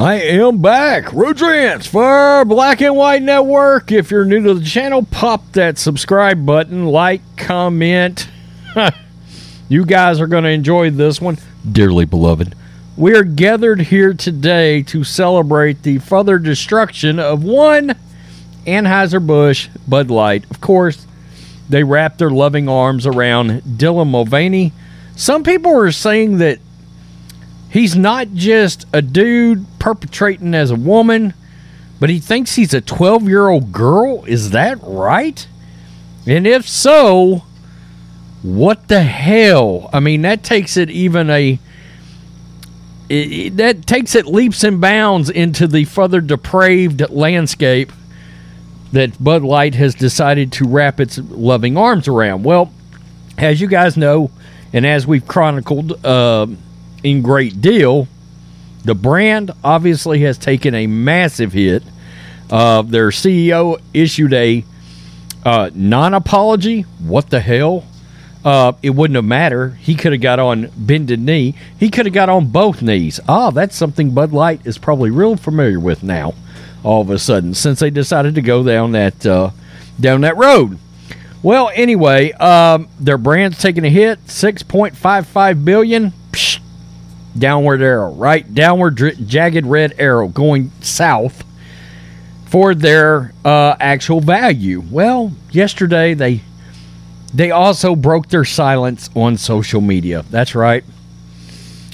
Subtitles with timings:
[0.00, 1.12] I am back.
[1.12, 3.92] Rodrance for Black and White Network.
[3.92, 8.26] If you're new to the channel, pop that subscribe button, like, comment.
[9.68, 11.36] you guys are going to enjoy this one,
[11.70, 12.54] dearly beloved.
[12.96, 17.94] We are gathered here today to celebrate the further destruction of one
[18.66, 20.50] Anheuser-Busch Bud Light.
[20.50, 21.06] Of course,
[21.68, 24.72] they wrapped their loving arms around Dylan Mulvaney.
[25.14, 26.58] Some people are saying that
[27.70, 31.34] he's not just a dude perpetrating as a woman,
[31.98, 34.24] but he thinks he's a 12 year old girl.
[34.24, 35.46] Is that right?
[36.26, 37.44] And if so,
[38.42, 39.88] what the hell?
[39.92, 41.58] I mean, that takes it even a.
[43.08, 47.92] It, it, that takes it leaps and bounds into the further depraved landscape
[48.92, 52.44] that Bud Light has decided to wrap its loving arms around.
[52.44, 52.72] Well,
[53.36, 54.30] as you guys know,
[54.72, 56.46] and as we've chronicled uh,
[57.02, 58.08] in great deal,
[58.84, 61.82] the brand obviously has taken a massive hit.
[62.50, 64.64] Uh, their CEO issued a
[65.44, 66.82] uh, non apology.
[66.82, 67.84] What the hell?
[68.44, 69.74] Uh, it wouldn't have mattered.
[69.74, 71.54] He could have got on bended knee.
[71.78, 73.20] He could have got on both knees.
[73.28, 76.34] Ah, that's something Bud Light is probably real familiar with now.
[76.82, 79.50] All of a sudden, since they decided to go down that uh,
[80.00, 80.78] down that road.
[81.42, 84.30] Well, anyway, um, their brand's taking a hit.
[84.30, 86.14] Six point five five billion.
[87.38, 88.52] Downward arrow, right?
[88.52, 91.44] Downward jagged red arrow going south
[92.46, 94.82] for their uh, actual value.
[94.90, 96.42] Well, yesterday they
[97.32, 100.24] they also broke their silence on social media.
[100.30, 100.84] That's right.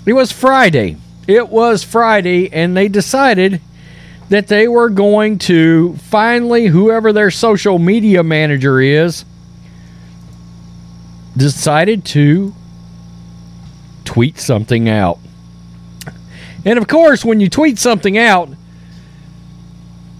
[0.07, 0.97] It was Friday.
[1.27, 3.61] It was Friday, and they decided
[4.29, 9.25] that they were going to finally, whoever their social media manager is,
[11.37, 12.55] decided to
[14.05, 15.19] tweet something out.
[16.67, 18.51] And of course, when you tweet something out,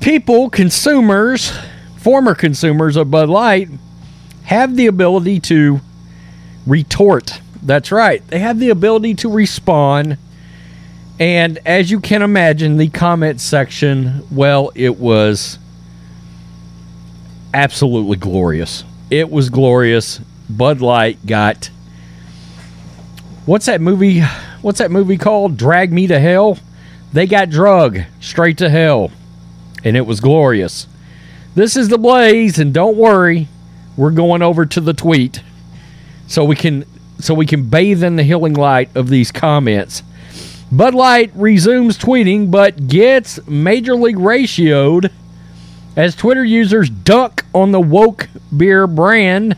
[0.01, 1.53] people, consumers,
[1.97, 3.69] former consumers of Bud Light,
[4.45, 5.81] have the ability to
[6.65, 7.41] retort.
[7.63, 8.25] That's right.
[8.29, 10.19] They have the ability to respond.
[11.19, 15.59] And as you can imagine, the comment section, well, it was
[17.53, 18.85] absolutely glorious.
[19.11, 20.21] It was glorious.
[20.49, 21.71] Bud Light got
[23.47, 24.23] what's that movie?
[24.63, 25.57] What's that movie called?
[25.57, 26.59] Drag Me to Hell.
[27.13, 29.11] They got drug straight to hell,
[29.85, 30.87] and it was glorious.
[31.55, 33.49] This is the blaze, and don't worry,
[33.97, 35.43] we're going over to the tweet
[36.27, 36.85] so we can
[37.19, 40.03] so we can bathe in the healing light of these comments.
[40.71, 45.11] Bud Light resumes tweeting, but gets major league ratioed
[45.97, 49.57] as Twitter users duck on the woke beer brand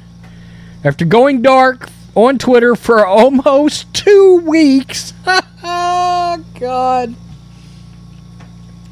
[0.84, 5.12] after going dark on Twitter for almost two weeks.
[5.62, 7.14] God.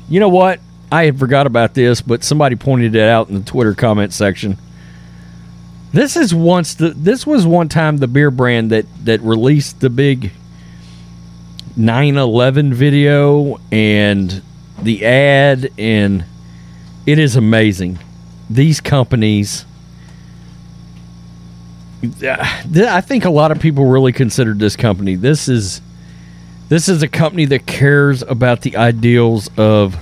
[0.09, 0.61] You know what?
[0.93, 4.57] I had forgot about this, but somebody pointed it out in the Twitter comment section.
[5.93, 9.91] This is once the this was one time the beer brand that that released the
[9.91, 10.31] big
[11.77, 14.43] 9/11 video and
[14.81, 16.25] the ad and
[17.07, 17.99] it is amazing.
[18.49, 19.65] These companies
[22.23, 25.15] I think a lot of people really considered this company.
[25.15, 25.81] This is
[26.69, 29.97] this is a company that cares about the ideals of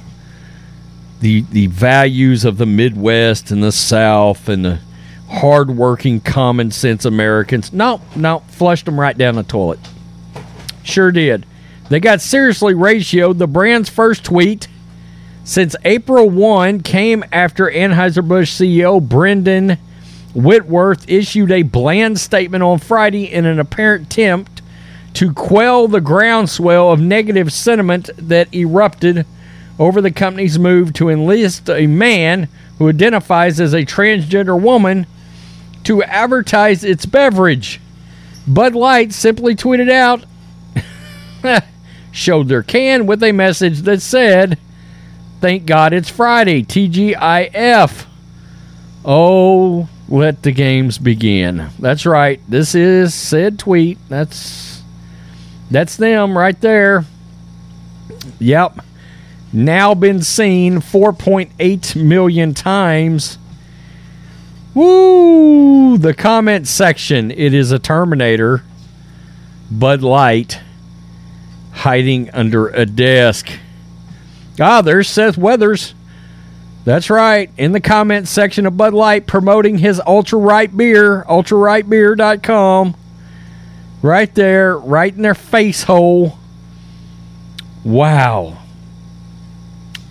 [1.21, 4.81] the the values of the Midwest and the South and the
[5.29, 7.73] hardworking, common sense Americans.
[7.73, 9.81] No, no, flushed them right down the toilet.
[10.83, 11.47] Sure did.
[11.89, 13.39] They got seriously ratioed.
[13.39, 14.69] The brand's first tweet
[15.45, 19.79] since April 1 came after Anheuser-Busch CEO Brendan
[20.35, 24.63] Whitworth issued a bland statement on Friday in an apparent attempt
[25.15, 29.25] to quell the groundswell of negative sentiment that erupted
[29.79, 35.07] over the company's move to enlist a man who identifies as a transgender woman
[35.85, 37.81] to advertise its beverage.
[38.47, 40.25] Bud Light simply tweeted out,
[42.13, 44.59] showed their can with a message that said,
[45.41, 48.07] Thank God it's Friday, TGIF.
[49.05, 51.69] Oh, let the games begin.
[51.79, 52.41] That's right.
[52.49, 53.99] This is said tweet.
[54.09, 54.83] That's
[55.71, 57.05] that's them right there.
[58.39, 58.81] Yep.
[59.53, 63.39] Now been seen 4.8 million times.
[64.75, 65.97] Woo!
[65.97, 67.31] The comment section.
[67.31, 68.65] It is a Terminator.
[69.71, 70.61] Bud Light
[71.73, 73.51] hiding under a desk.
[74.61, 75.95] Ah, there's Seth Weathers.
[76.85, 77.51] That's right.
[77.57, 82.95] In the comment section of Bud Light promoting his ultra right beer, ultrarightbeer.com.
[84.03, 86.39] Right there, right in their face hole.
[87.85, 88.59] Wow.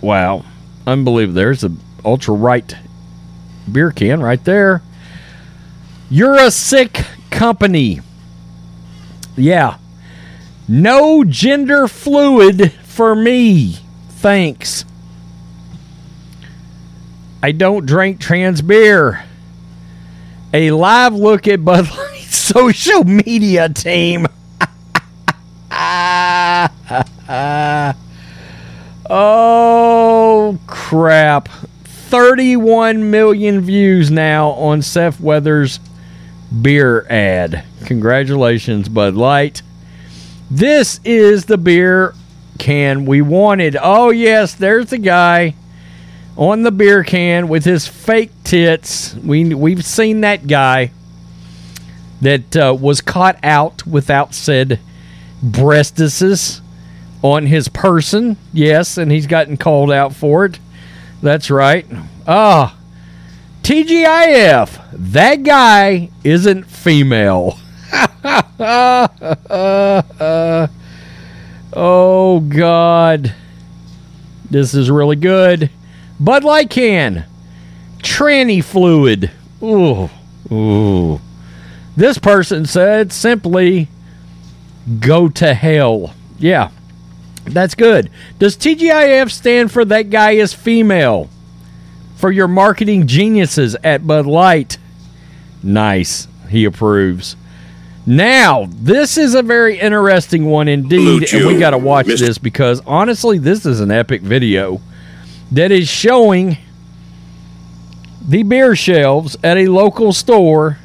[0.00, 0.44] Wow.
[0.84, 1.36] Unbelievable.
[1.36, 1.72] There's a
[2.04, 2.76] ultra right
[3.70, 4.82] beer can right there.
[6.10, 8.00] You're a sick company.
[9.36, 9.78] Yeah.
[10.66, 13.78] No gender fluid for me.
[14.08, 14.84] Thanks.
[17.44, 19.22] I don't drink trans beer.
[20.54, 24.26] A live look at Bud Light social media team.
[29.10, 31.50] oh, crap.
[31.84, 35.80] 31 million views now on Seth Weathers'
[36.62, 37.62] beer ad.
[37.84, 39.60] Congratulations, Bud Light.
[40.50, 42.14] This is the beer
[42.58, 43.76] can we wanted.
[43.78, 45.56] Oh, yes, there's the guy
[46.36, 49.14] on the beer can with his fake tits.
[49.14, 50.90] We, we've seen that guy
[52.20, 54.80] that uh, was caught out without said
[55.42, 56.60] breastises
[57.22, 58.36] on his person.
[58.52, 60.58] Yes, and he's gotten called out for it.
[61.22, 61.86] That's right.
[62.26, 62.76] Ah,
[63.62, 64.80] TGIF.
[64.92, 67.58] That guy isn't female.
[71.76, 73.34] oh God,
[74.50, 75.70] this is really good.
[76.24, 77.26] Bud Light can,
[77.98, 79.30] tranny fluid.
[79.62, 80.08] Ooh,
[80.50, 81.20] ooh.
[81.98, 83.88] This person said simply,
[85.00, 86.70] "Go to hell." Yeah,
[87.44, 88.08] that's good.
[88.38, 91.28] Does TGIF stand for that guy is female?
[92.16, 94.78] For your marketing geniuses at Bud Light.
[95.62, 96.26] Nice.
[96.48, 97.36] He approves.
[98.06, 102.80] Now, this is a very interesting one indeed, and we got to watch this because
[102.86, 104.80] honestly, this is an epic video
[105.52, 106.58] that is showing
[108.26, 110.78] the beer shelves at a local store.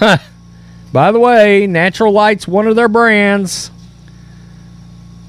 [0.92, 3.70] By the way, Natural Light's one of their brands.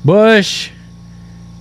[0.03, 0.71] Bush,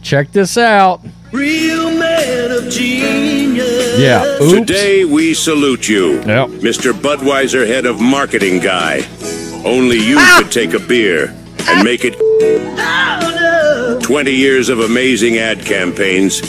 [0.02, 1.02] check this out.
[1.32, 3.98] Real man of genius.
[3.98, 4.24] Yeah.
[4.40, 4.52] Oops.
[4.52, 6.48] Today we salute you, yep.
[6.48, 6.92] Mr.
[6.92, 9.02] Budweiser, head of marketing guy.
[9.64, 10.40] Only you ah!
[10.42, 11.34] could take a beer
[11.68, 12.25] and make it.
[12.42, 13.98] Oh, no.
[14.00, 16.40] 20 years of amazing ad campaigns,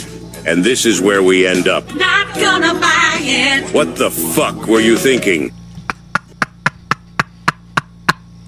[0.46, 1.94] and this is where we end up.
[1.94, 3.72] Not gonna buy it.
[3.74, 5.52] What the fuck were you thinking?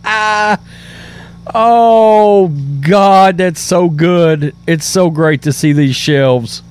[0.04, 0.60] Ah.
[1.52, 2.48] Oh
[2.80, 4.54] God, that's so good.
[4.66, 6.62] It's so great to see these shelves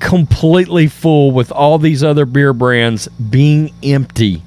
[0.00, 4.42] completely full with all these other beer brands being empty.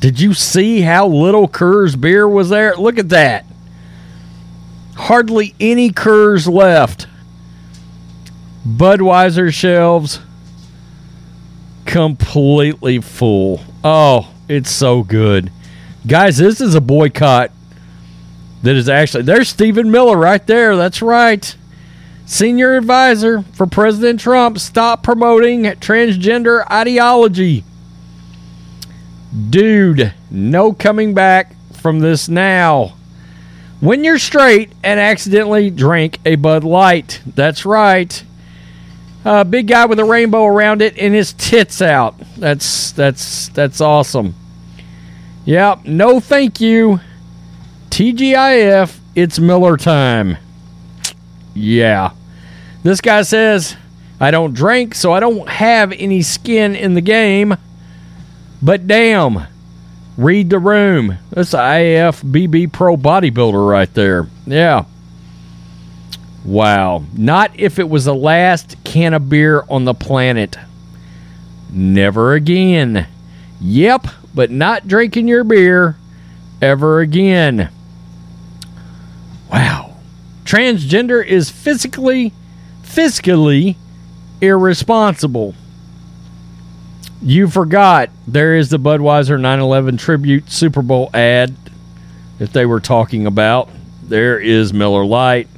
[0.00, 2.74] Did you see how little Coors beer was there?
[2.74, 3.44] Look at that.
[5.00, 7.06] Hardly any Coors left.
[8.66, 10.20] Budweiser shelves
[11.86, 13.62] completely full.
[13.82, 15.50] Oh, it's so good.
[16.06, 17.50] Guys, this is a boycott
[18.62, 20.76] that is actually there's Stephen Miller right there.
[20.76, 21.56] That's right.
[22.26, 24.58] Senior advisor for President Trump.
[24.58, 27.64] Stop promoting transgender ideology.
[29.48, 32.96] Dude, no coming back from this now.
[33.80, 37.22] When you're straight and accidentally drink a Bud Light.
[37.26, 38.22] That's right.
[39.24, 42.18] A big guy with a rainbow around it and his tits out.
[42.36, 44.34] That's that's that's awesome.
[45.44, 47.00] Yep, no thank you.
[47.90, 50.36] TGIF, it's Miller time.
[51.54, 52.12] Yeah.
[52.82, 53.76] This guy says,
[54.20, 57.56] I don't drink, so I don't have any skin in the game.
[58.62, 59.46] But damn,
[60.20, 61.18] read the room.
[61.30, 64.28] That's an IFBB Pro bodybuilder right there.
[64.46, 64.84] Yeah.
[66.44, 67.04] Wow.
[67.14, 70.56] Not if it was the last can of beer on the planet.
[71.72, 73.06] Never again.
[73.60, 75.96] Yep, but not drinking your beer
[76.60, 77.70] ever again.
[79.50, 79.96] Wow.
[80.44, 82.32] Transgender is physically,
[82.82, 83.76] fiscally
[84.40, 85.54] irresponsible.
[87.22, 91.54] You forgot there is the Budweiser 911 tribute Super Bowl ad
[92.38, 93.68] that they were talking about.
[94.02, 95.48] There is Miller Lite.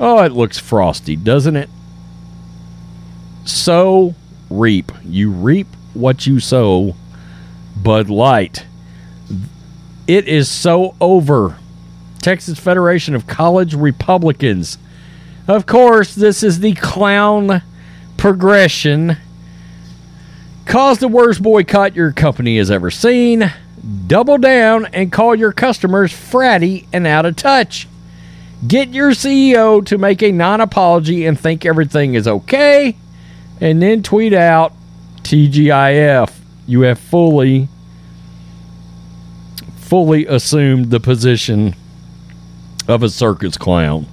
[0.00, 1.68] Oh, it looks frosty, doesn't it?
[3.44, 4.14] Sow,
[4.48, 4.90] reap.
[5.04, 6.96] You reap what you sow.
[7.76, 8.64] Bud Light.
[10.06, 11.58] It is so over.
[12.20, 14.78] Texas Federation of College Republicans.
[15.46, 17.62] Of course, this is the clown
[18.16, 19.16] progression.
[20.66, 23.52] Cause the worst boycott your company has ever seen.
[24.06, 27.88] Double down and call your customers fratty and out of touch.
[28.66, 32.96] Get your CEO to make a non apology and think everything is okay.
[33.60, 34.72] And then tweet out
[35.22, 36.32] TGIF.
[36.66, 37.68] You have fully,
[39.76, 41.74] fully assumed the position
[42.86, 44.06] of a circus clown.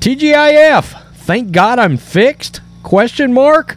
[0.00, 1.14] TGIF.
[1.14, 2.62] Thank God I'm fixed?
[2.82, 3.76] Question mark.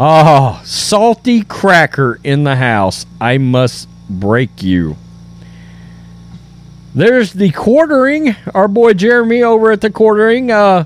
[0.00, 3.04] Oh, salty cracker in the house.
[3.20, 4.96] I must break you.
[6.94, 8.36] There's the quartering.
[8.54, 10.84] Our boy Jeremy over at the quartering, uh,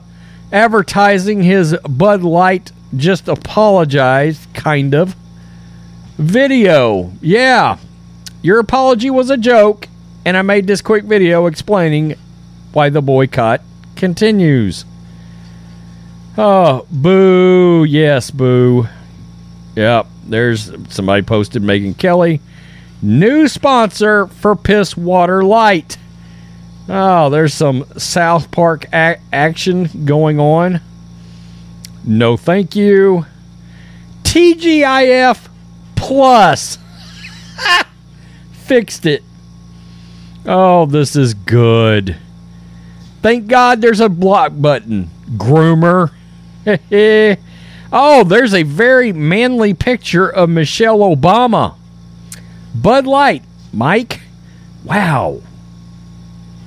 [0.50, 5.14] advertising his Bud Light just apologized, kind of.
[6.16, 7.12] Video.
[7.20, 7.76] Yeah.
[8.40, 9.88] Your apology was a joke,
[10.24, 12.14] and I made this quick video explaining
[12.72, 13.60] why the boycott
[13.94, 14.86] continues.
[16.38, 17.84] Oh, boo.
[17.84, 18.88] Yes, boo.
[19.76, 20.06] Yep.
[20.24, 22.40] There's somebody posted Megyn Kelly.
[23.00, 25.96] New sponsor for Piss Water Light.
[26.88, 30.80] Oh, there's some South Park action going on.
[32.04, 33.26] No, thank you.
[34.22, 35.48] TGIF
[35.96, 36.78] Plus.
[38.52, 39.22] Fixed it.
[40.44, 42.16] Oh, this is good.
[43.20, 45.10] Thank God there's a block button.
[45.36, 46.10] Groomer.
[47.92, 51.76] oh, there's a very manly picture of Michelle Obama.
[52.74, 53.42] Bud Light.
[53.72, 54.20] Mike.
[54.84, 55.40] Wow.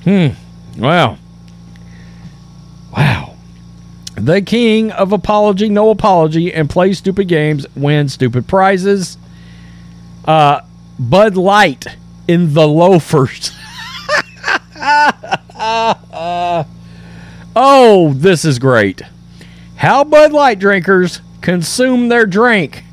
[0.03, 0.27] Hmm.
[0.77, 1.17] Wow.
[2.96, 3.36] Wow.
[4.15, 9.17] The king of apology, no apology, and play stupid games, win stupid prizes.
[10.24, 10.62] Uh,
[10.98, 11.86] Bud Light
[12.27, 13.51] in the loafers.
[17.55, 19.01] oh, this is great.
[19.75, 22.84] How Bud Light drinkers consume their drink.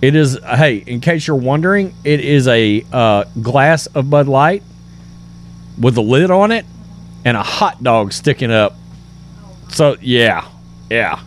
[0.00, 4.62] It is, hey, in case you're wondering, it is a uh, glass of Bud Light
[5.76, 6.64] with a lid on it
[7.24, 8.76] and a hot dog sticking up.
[9.70, 10.48] So, yeah,
[10.88, 11.20] yeah,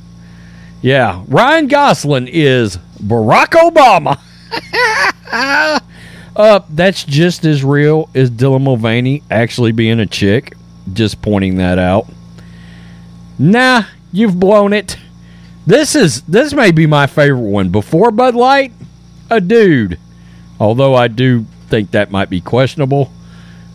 [0.81, 1.24] yeah.
[1.27, 4.19] Ryan Gosling is Barack Obama.
[6.36, 10.53] uh, that's just as real as Dylan Mulvaney actually being a chick.
[10.93, 12.07] Just pointing that out.
[13.41, 14.98] Nah, you've blown it.
[15.65, 17.69] This is this may be my favorite one.
[17.69, 18.71] Before Bud Light,
[19.31, 19.98] a dude.
[20.60, 23.12] Although I do think that might be questionable.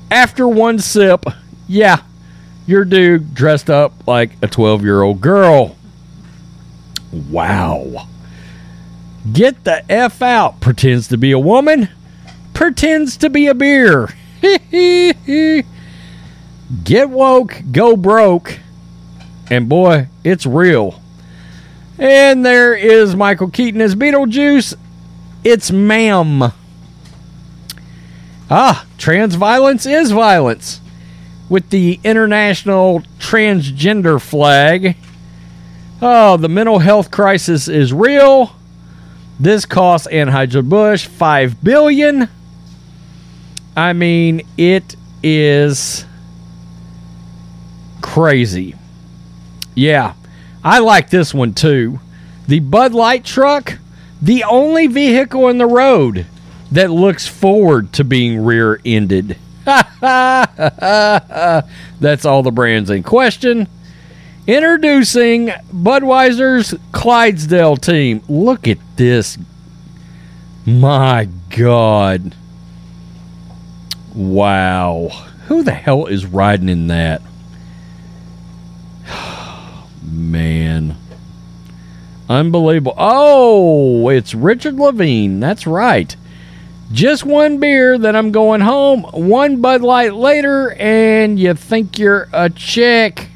[0.08, 1.26] After one sip,
[1.66, 2.02] yeah,
[2.64, 5.74] your dude dressed up like a 12 year old girl.
[7.28, 8.06] Wow.
[9.32, 10.60] Get the F out.
[10.60, 11.88] Pretends to be a woman,
[12.54, 14.10] pretends to be a beer.
[16.84, 18.60] Get woke, go broke.
[19.50, 21.00] And boy, it's real.
[21.98, 24.74] And there is Michael Keaton as Beetlejuice.
[25.44, 26.52] It's ma'am.
[28.50, 30.80] Ah, trans violence is violence.
[31.48, 34.96] With the international transgender flag.
[36.02, 38.52] Oh, the mental health crisis is real.
[39.38, 42.28] This costs Anheuser-Busch 5 billion.
[43.76, 46.04] I mean, it is
[48.02, 48.74] crazy.
[49.76, 50.14] Yeah,
[50.64, 52.00] I like this one too.
[52.48, 53.78] The Bud Light truck,
[54.20, 56.26] the only vehicle in the road
[56.72, 59.36] that looks forward to being rear ended.
[59.64, 59.84] That's
[62.24, 63.68] all the brands in question.
[64.46, 68.22] Introducing Budweiser's Clydesdale team.
[68.28, 69.36] Look at this.
[70.64, 72.34] My God.
[74.14, 75.08] Wow.
[75.48, 77.20] Who the hell is riding in that?
[80.06, 80.96] Man.
[82.28, 82.94] Unbelievable.
[82.96, 85.40] Oh, it's Richard Levine.
[85.40, 86.16] That's right.
[86.92, 89.02] Just one beer, then I'm going home.
[89.12, 93.28] One Bud Light later, and you think you're a chick.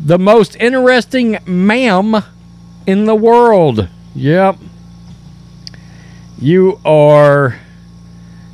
[0.00, 2.22] The most interesting ma'am
[2.86, 3.88] in the world.
[4.14, 4.58] Yep.
[6.38, 7.58] You are.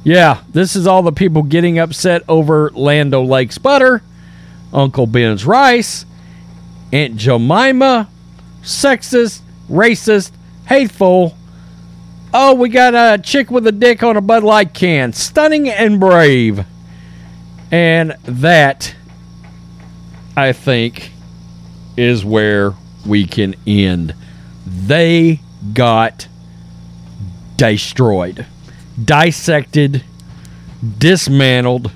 [0.03, 4.03] Yeah, this is all the people getting upset over Land O'Lakes butter,
[4.73, 6.07] Uncle Ben's rice,
[6.93, 8.09] Aunt Jemima,
[8.63, 10.33] sexist, racist,
[10.67, 11.37] hateful.
[12.33, 15.13] Oh, we got a chick with a dick on a Bud Light can.
[15.13, 16.65] Stunning and brave.
[17.73, 18.95] And that,
[20.37, 21.13] I think,
[21.97, 22.75] is where
[23.07, 24.15] we can end.
[24.67, 25.41] They
[25.73, 26.29] got
[27.57, 28.47] destroyed,
[29.03, 30.05] dissected,
[30.99, 31.93] dismantled,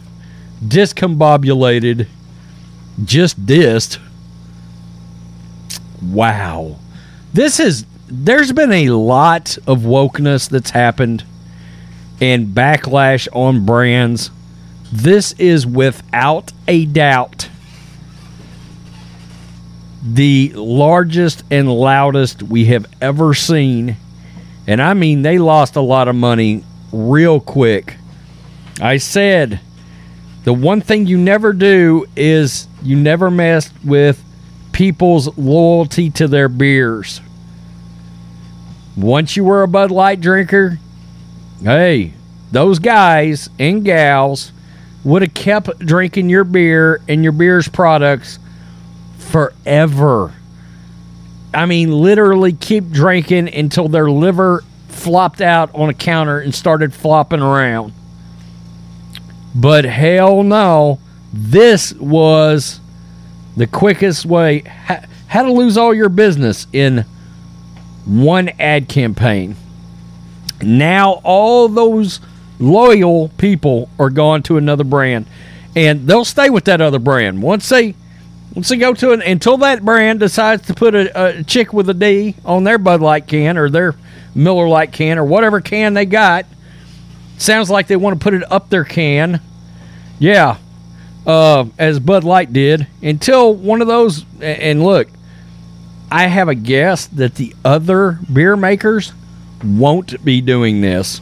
[0.62, 2.06] discombobulated,
[3.02, 3.98] just dissed.
[6.02, 6.76] Wow.
[7.32, 11.24] This is there's been a lot of wokeness that's happened
[12.20, 14.30] and backlash on brands.
[14.92, 17.48] This is without a doubt
[20.04, 23.96] the largest and loudest we have ever seen.
[24.66, 27.96] And I mean, they lost a lot of money real quick.
[28.80, 29.60] I said
[30.44, 34.22] The one thing you never do is you never mess with
[34.72, 37.20] people's loyalty to their beers.
[38.96, 40.78] Once you were a Bud Light drinker,
[41.62, 42.12] hey,
[42.52, 44.52] those guys and gals
[45.02, 48.38] would have kept drinking your beer and your beer's products
[49.18, 50.32] forever.
[51.52, 56.92] I mean, literally keep drinking until their liver flopped out on a counter and started
[56.92, 57.92] flopping around.
[59.54, 60.98] But hell no,
[61.36, 62.80] this was
[63.56, 64.60] the quickest way
[65.26, 67.04] how to lose all your business in
[68.04, 69.56] one ad campaign.
[70.62, 72.20] Now all those
[72.60, 75.26] loyal people are gone to another brand
[75.74, 77.42] and they'll stay with that other brand.
[77.42, 77.96] Once they
[78.54, 81.88] once they go to an until that brand decides to put a, a chick with
[81.90, 83.96] a D on their Bud Light can or their
[84.36, 86.46] Miller Lite can or whatever can they got.
[87.38, 89.40] Sounds like they want to put it up their can.
[90.20, 90.58] Yeah,
[91.26, 94.24] uh, as Bud Light did until one of those.
[94.40, 95.08] And look,
[96.10, 99.12] I have a guess that the other beer makers
[99.64, 101.20] won't be doing this.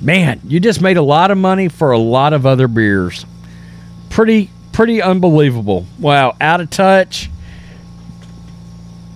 [0.00, 3.24] Man, you just made a lot of money for a lot of other beers.
[4.10, 5.86] Pretty, pretty unbelievable.
[5.98, 7.30] Wow, out of touch,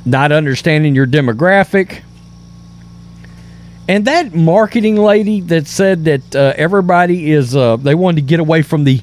[0.04, 2.02] not understanding your demographic.
[3.86, 8.40] And that marketing lady that said that uh, everybody is, uh, they wanted to get
[8.40, 9.00] away from the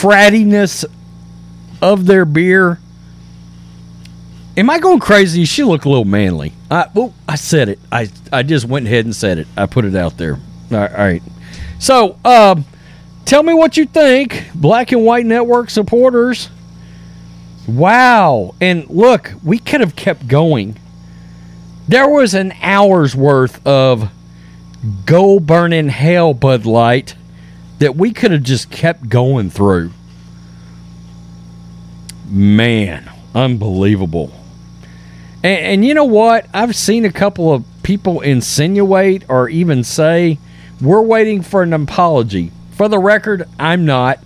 [0.00, 0.84] frattiness
[1.82, 2.78] of their beer.
[4.56, 5.44] Am I going crazy?
[5.44, 6.52] She looked a little manly.
[6.70, 7.78] I, well, I said it.
[7.90, 9.46] I, I just went ahead and said it.
[9.56, 10.34] I put it out there.
[10.72, 11.22] All right.
[11.78, 12.64] So, um,
[13.24, 16.50] tell me what you think, Black and White Network supporters.
[17.66, 18.54] Wow.
[18.60, 20.76] And look, we could have kept going.
[21.86, 24.10] There was an hour's worth of
[25.06, 27.14] go burning hell Bud Light
[27.78, 29.92] that we could have just kept going through.
[32.28, 34.32] Man, unbelievable.
[35.42, 36.46] And, and, you know what?
[36.52, 40.38] I've seen a couple of people insinuate or even say,
[40.80, 42.52] we're waiting for an apology.
[42.72, 44.20] For the record, I'm not.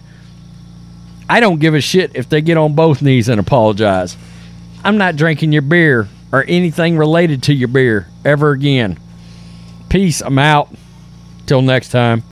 [1.28, 4.16] I don't give a shit if they get on both knees and apologize.
[4.84, 8.98] I'm not drinking your beer or anything related to your beer ever again.
[9.88, 10.20] Peace.
[10.22, 10.68] I'm out.
[11.46, 12.22] Till next time.